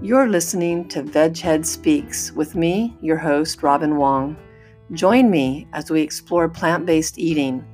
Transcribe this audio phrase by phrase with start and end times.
[0.00, 4.36] You're listening to Veghead Speaks with me, your host, Robin Wong.
[4.92, 7.66] Join me as we explore plant based eating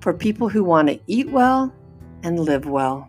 [0.00, 1.70] for people who want to eat well
[2.22, 3.06] and live well.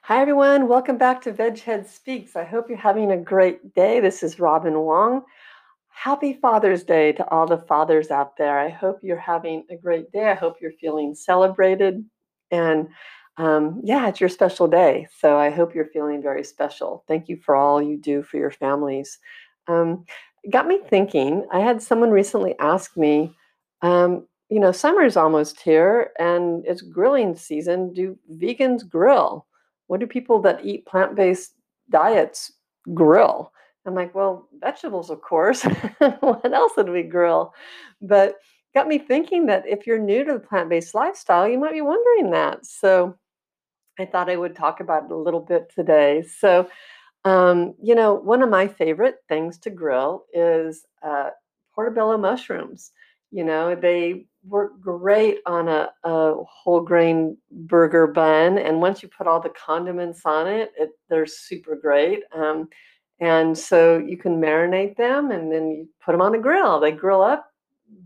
[0.00, 0.66] Hi, everyone.
[0.66, 2.36] Welcome back to Veghead Speaks.
[2.36, 4.00] I hope you're having a great day.
[4.00, 5.24] This is Robin Wong.
[5.90, 8.58] Happy Father's Day to all the fathers out there.
[8.58, 10.30] I hope you're having a great day.
[10.30, 12.02] I hope you're feeling celebrated
[12.50, 12.88] and
[13.38, 15.06] um, yeah, it's your special day.
[15.16, 17.04] So I hope you're feeling very special.
[17.06, 19.18] Thank you for all you do for your families.
[19.68, 20.04] Um,
[20.50, 21.46] got me thinking.
[21.52, 23.32] I had someone recently ask me,
[23.82, 27.92] um, you know, summer's almost here and it's grilling season.
[27.92, 29.46] Do vegans grill?
[29.86, 31.54] What do people that eat plant based
[31.90, 32.52] diets
[32.92, 33.52] grill?
[33.86, 35.62] I'm like, well, vegetables, of course.
[36.20, 37.54] what else would we grill?
[38.02, 38.36] But
[38.74, 41.80] got me thinking that if you're new to the plant based lifestyle, you might be
[41.80, 42.66] wondering that.
[42.66, 43.16] So
[43.98, 46.22] I thought I would talk about it a little bit today.
[46.22, 46.68] So,
[47.24, 51.30] um, you know, one of my favorite things to grill is uh,
[51.74, 52.92] portobello mushrooms.
[53.30, 58.58] You know, they work great on a, a, whole grain burger bun.
[58.58, 62.22] And once you put all the condiments on it, it they're super great.
[62.34, 62.68] Um,
[63.20, 66.80] and so you can marinate them and then you put them on a grill.
[66.80, 67.50] They grill up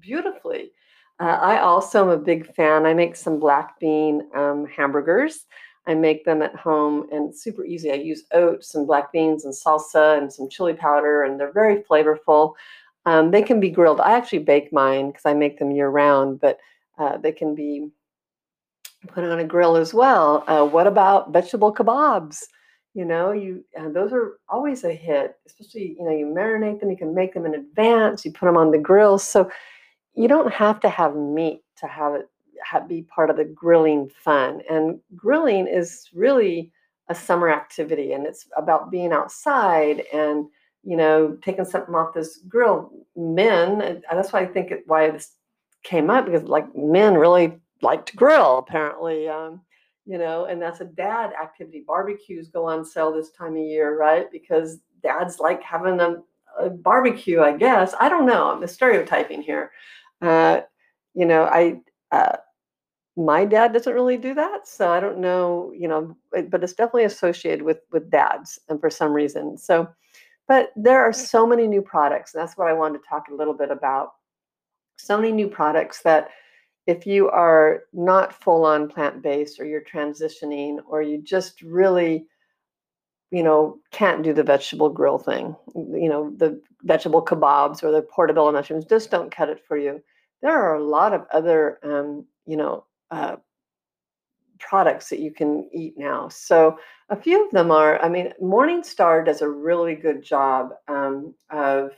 [0.00, 0.72] beautifully.
[1.20, 2.86] Uh, I also am a big fan.
[2.86, 5.47] I make some black bean um, hamburgers.
[5.86, 7.91] I make them at home and super easy.
[7.91, 11.83] I use oats and black beans and salsa and some chili powder, and they're very
[11.83, 12.55] flavorful.
[13.05, 14.01] Um, they can be grilled.
[14.01, 16.58] I actually bake mine because I make them year round, but
[16.98, 17.89] uh, they can be
[19.08, 20.45] put on a grill as well.
[20.46, 22.45] Uh, what about vegetable kebabs?
[22.95, 25.36] You know, you uh, those are always a hit.
[25.46, 26.90] Especially, you know, you marinate them.
[26.90, 28.24] You can make them in advance.
[28.24, 29.18] You put them on the grill.
[29.18, 29.51] So
[30.14, 32.28] you don't have to have meat to have it
[32.64, 34.62] have, be part of the grilling fun.
[34.70, 36.73] And grilling is really
[37.08, 40.46] a summer activity, and it's about being outside and
[40.84, 42.92] you know taking something off this grill.
[43.17, 45.33] Men, that's why I think it, why this
[45.83, 49.29] came up because like men really like to grill apparently.
[49.29, 49.61] Um,
[50.05, 51.84] you know, and that's a dad activity.
[51.86, 54.30] Barbecues go on sale this time of year, right?
[54.33, 56.17] Because dads like having a,
[56.58, 57.94] a barbecue, I guess.
[58.00, 58.50] I don't know.
[58.50, 59.70] I'm stereotyping here.
[60.22, 60.62] Uh,
[61.14, 62.36] you know, I uh,
[63.16, 65.72] my dad doesn't really do that, so I don't know.
[65.77, 69.58] You know, but it's definitely associated with with dads, and for some reason.
[69.58, 69.88] So,
[70.48, 73.34] but there are so many new products, and that's what I wanted to talk a
[73.34, 74.12] little bit about.
[74.96, 76.30] So many new products that
[76.86, 82.27] if you are not full on plant based or you're transitioning or you just really
[83.32, 88.02] you know can't do the vegetable grill thing you know the vegetable kebabs or the
[88.02, 90.00] portobello mushrooms just don't cut it for you
[90.42, 93.36] there are a lot of other um, you know uh,
[94.58, 96.78] products that you can eat now so
[97.08, 101.90] a few of them are i mean morningstar does a really good job um, of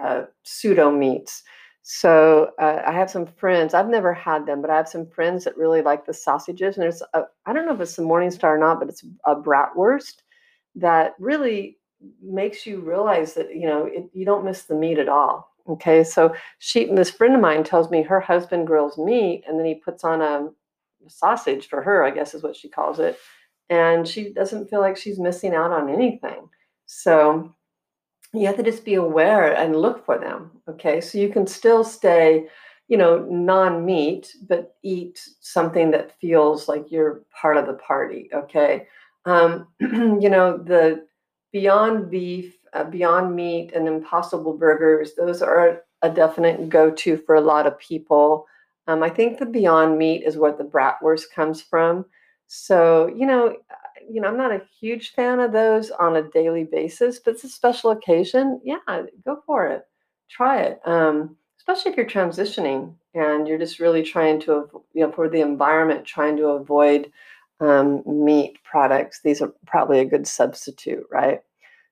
[0.00, 1.42] uh, pseudo meats
[1.84, 3.74] so uh, I have some friends.
[3.74, 6.76] I've never had them, but I have some friends that really like the sausages.
[6.76, 10.22] And there's I don't know if it's the Morningstar or not, but it's a bratwurst
[10.74, 11.78] that really
[12.22, 15.52] makes you realize that you know it, you don't miss the meat at all.
[15.68, 19.66] Okay, so she this friend of mine tells me her husband grills meat and then
[19.66, 20.50] he puts on a
[21.08, 23.18] sausage for her, I guess is what she calls it,
[23.70, 26.48] and she doesn't feel like she's missing out on anything.
[26.86, 27.54] So
[28.34, 31.84] you have to just be aware and look for them okay so you can still
[31.84, 32.46] stay
[32.88, 38.86] you know non-meat but eat something that feels like you're part of the party okay
[39.24, 41.06] um, you know the
[41.52, 47.40] beyond beef uh, beyond meat and impossible burgers those are a definite go-to for a
[47.40, 48.46] lot of people
[48.86, 52.04] um, i think the beyond meat is where the bratwurst comes from
[52.48, 53.54] so you know
[54.08, 57.44] you know, I'm not a huge fan of those on a daily basis, but it's
[57.44, 58.60] a special occasion.
[58.64, 58.78] Yeah,
[59.24, 59.84] go for it.
[60.28, 60.80] Try it.
[60.84, 65.40] Um, especially if you're transitioning and you're just really trying to, you know, for the
[65.40, 67.12] environment, trying to avoid
[67.62, 69.20] um, meat products.
[69.22, 71.40] These are probably a good substitute, right?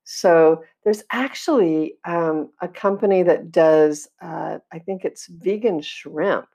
[0.05, 6.46] So there's actually um, a company that does, uh, I think it's vegan shrimp.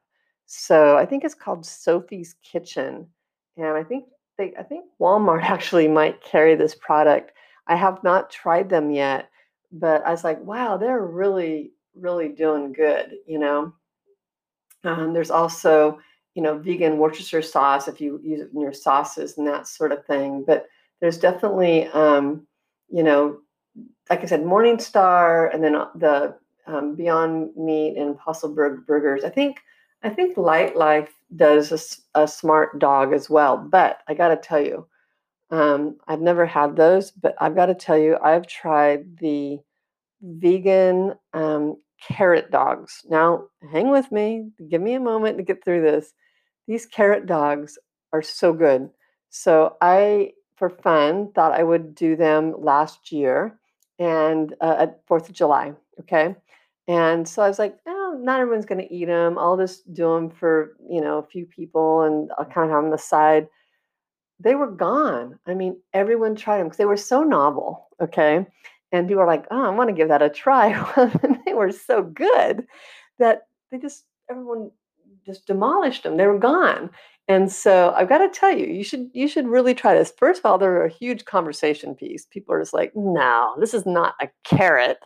[0.46, 3.08] So I think it's called Sophie's Kitchen.
[3.58, 4.06] And I think
[4.38, 7.32] they I think Walmart actually might carry this product.
[7.68, 9.30] I have not tried them yet,
[9.72, 13.74] but I was like, wow, they're really, really doing good, you know.
[14.84, 16.00] Um, there's also,
[16.36, 19.92] you know, vegan Worcestershire sauce if you use it in your sauces and that sort
[19.92, 20.44] of thing.
[20.46, 20.68] But
[21.00, 22.46] there's definitely, um,
[22.90, 23.40] you know,
[24.10, 26.36] like I said, Morningstar, and then uh, the
[26.68, 28.54] um, Beyond Meat and Impossible
[28.86, 29.24] Burgers.
[29.24, 29.60] I think
[30.04, 33.58] I think Lightlife does a, a smart dog as well.
[33.58, 34.88] But I got to tell you,
[35.52, 39.60] um, I've never had those, but I've got to tell you, I've tried the
[40.22, 43.02] vegan um, carrot dogs.
[43.10, 44.50] Now, hang with me.
[44.70, 46.14] Give me a moment to get through this.
[46.68, 47.78] These carrot dogs
[48.14, 48.90] are so good.
[49.30, 53.60] So I, for fun, thought I would do them last year
[54.00, 55.74] and uh, at Fourth of July.
[56.02, 56.36] Okay,
[56.88, 59.38] and so I was like, oh, not everyone's going to eat them.
[59.38, 62.80] I'll just do them for you know a few people, and I'll kind of have
[62.80, 63.48] them on the side.
[64.40, 65.40] They were gone.
[65.48, 67.88] I mean, everyone tried them because they were so novel.
[68.02, 68.46] Okay,
[68.92, 70.74] and people were like, oh, I want to give that a try.
[71.24, 72.66] And they were so good
[73.20, 74.72] that they just everyone
[75.26, 76.18] just demolished them.
[76.18, 76.90] They were gone.
[77.28, 80.14] And so I've got to tell you, you should you should really try this.
[80.18, 82.26] First of all, they're a huge conversation piece.
[82.26, 85.00] People are just like, no, this is not a carrot.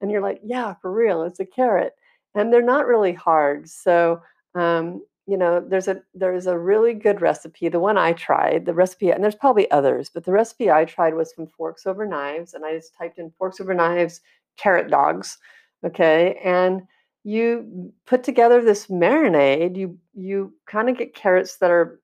[0.00, 1.94] And you're like, yeah, for real, it's a carrot.
[2.34, 3.68] And they're not really hard.
[3.68, 4.20] So
[4.54, 7.68] um, you know, there's a there's a really good recipe.
[7.68, 11.14] The one I tried, the recipe, and there's probably others, but the recipe I tried
[11.14, 14.20] was from Forks Over Knives, and I just typed in Forks Over Knives
[14.56, 15.38] carrot dogs.
[15.84, 16.82] Okay, and
[17.24, 19.76] you put together this marinade.
[19.76, 22.00] You you kind of get carrots that are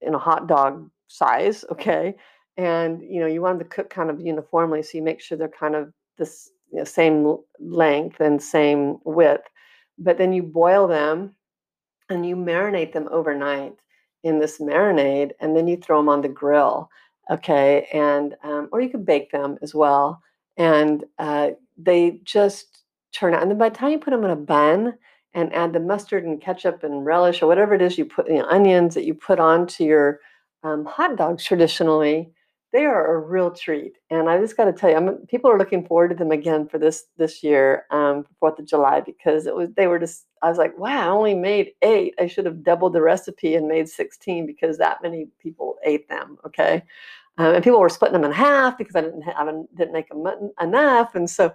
[0.00, 2.14] in a hot dog size, okay,
[2.56, 5.36] and you know you want them to cook kind of uniformly, so you make sure
[5.36, 9.44] they're kind of this you know, same length and same width.
[9.98, 11.34] But then you boil them
[12.08, 13.74] and you marinate them overnight
[14.22, 16.88] in this marinade, and then you throw them on the grill,
[17.30, 20.22] okay, and um, or you could bake them as well,
[20.56, 22.75] and uh, they just
[23.18, 23.42] turn out.
[23.42, 24.94] And then by the time you put them in a bun
[25.34, 28.38] and add the mustard and ketchup and relish or whatever it is you put, you
[28.38, 30.20] know, onions that you put onto your
[30.62, 32.32] um, hot dogs traditionally,
[32.72, 33.92] they are a real treat.
[34.10, 36.68] And I just got to tell you, I'm, people are looking forward to them again
[36.68, 40.24] for this this year, um, Fourth of July, because it was they were just.
[40.42, 42.14] I was like, wow, I only made eight.
[42.20, 46.36] I should have doubled the recipe and made sixteen because that many people ate them.
[46.44, 46.82] Okay,
[47.38, 50.24] um, and people were splitting them in half because I didn't have didn't make them
[50.60, 51.14] enough.
[51.14, 51.54] And so,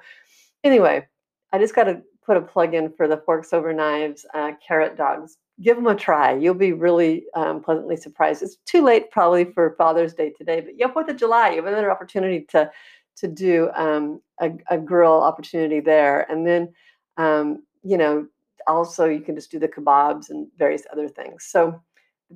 [0.64, 1.08] anyway,
[1.52, 4.96] I just got to put a plug in for the Forks Over Knives uh, carrot
[4.96, 5.38] dogs.
[5.62, 6.34] Give them a try.
[6.34, 8.42] You'll be really um, pleasantly surprised.
[8.42, 11.66] It's too late probably for Father's Day today, but yeah, Fourth of July, you have
[11.66, 12.72] another opportunity to
[13.18, 16.74] to do um, a, a, grill opportunity there, and then
[17.18, 18.26] um, you know
[18.66, 21.46] also you can just do the kebabs and various other things.
[21.46, 21.80] So,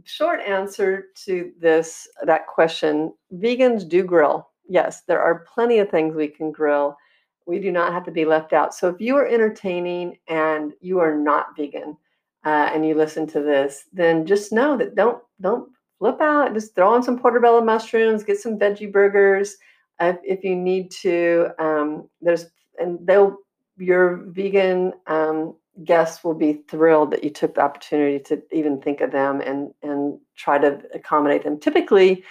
[0.04, 4.50] short answer to this that question: vegans do grill.
[4.68, 6.98] Yes, there are plenty of things we can grill
[7.45, 8.74] we do not have to be left out.
[8.74, 11.97] So if you are entertaining and you are not vegan
[12.45, 15.69] uh, and you listen to this, then just know that don't don't
[16.00, 16.53] flip out.
[16.53, 19.57] Just throw on some portobello mushrooms, get some veggie burgers
[20.00, 21.50] if, if you need to.
[21.59, 22.47] Um, there's
[22.80, 23.38] and they'll
[23.77, 29.01] your vegan um, guests will be thrilled that you took the opportunity to even think
[29.01, 31.59] of them and and try to accommodate them.
[31.59, 32.23] Typically,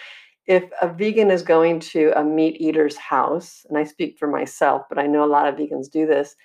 [0.47, 4.83] if a vegan is going to a meat eater's house, and I speak for myself,
[4.89, 6.37] but I know a lot of vegans do this,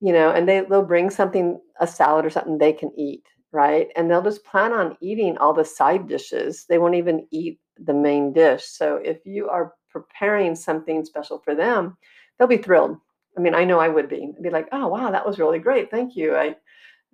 [0.00, 3.88] you know, and they, they'll bring something, a salad or something they can eat, right?
[3.96, 6.66] And they'll just plan on eating all the side dishes.
[6.68, 8.64] They won't even eat the main dish.
[8.64, 11.96] So if you are preparing something special for them,
[12.38, 12.96] they'll be thrilled.
[13.36, 14.32] I mean, I know I would be.
[14.36, 15.90] I'd be like, oh, wow, that was really great.
[15.90, 16.36] Thank you.
[16.36, 16.54] I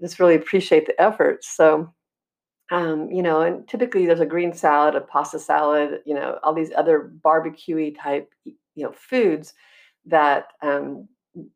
[0.01, 1.45] just really appreciate the effort.
[1.45, 1.93] So
[2.71, 6.55] um, you know, and typically there's a green salad, a pasta salad, you know, all
[6.55, 9.55] these other barbecuey type, you know, foods
[10.07, 11.09] that um,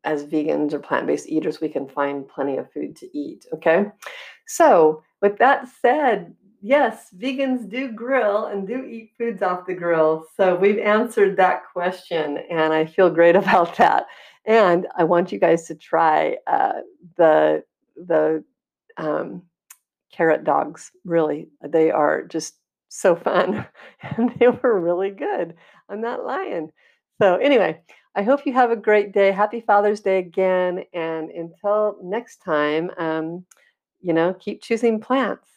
[0.03, 3.45] as vegans or plant-based eaters, we can find plenty of food to eat.
[3.53, 3.85] Okay,
[4.47, 10.25] so with that said, yes, vegans do grill and do eat foods off the grill.
[10.35, 14.07] So we've answered that question, and I feel great about that.
[14.45, 16.81] And I want you guys to try uh,
[17.17, 17.63] the
[17.95, 18.43] the
[18.97, 19.43] um,
[20.15, 20.91] carrot dogs.
[21.03, 22.55] Really, they are just
[22.89, 23.65] so fun,
[24.01, 25.55] and they were really good.
[25.89, 26.71] I'm not lying.
[27.21, 27.81] So anyway,
[28.15, 29.31] I hope you have a great day.
[29.31, 33.45] Happy Father's Day again, and until next time, um,
[34.01, 35.47] you know, keep choosing plants.